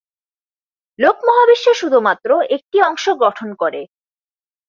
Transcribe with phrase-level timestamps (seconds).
[0.99, 3.81] লোক মহাবিশ্ব শুধুমাত্র একটি অংশ গঠন করে।